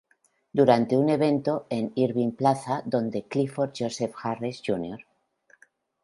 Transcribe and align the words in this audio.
Durante 0.51 0.97
un 0.97 1.09
evento 1.09 1.67
en 1.69 1.91
Irving 1.93 2.31
Plaza 2.35 2.81
donde 2.87 3.27
Clifford 3.27 3.69
Joseph 3.77 4.15
Harris 4.23 4.63
Jr. 4.65 5.05